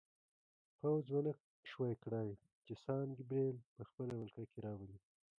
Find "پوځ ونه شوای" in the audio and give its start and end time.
0.79-1.93